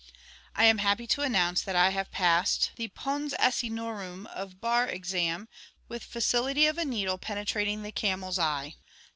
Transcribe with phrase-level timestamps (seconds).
[0.55, 5.47] _I am happy to announce that I have passed the pons asinorum of Bar Exam
[5.87, 8.77] with facility of a needle penetrating the camel's eye.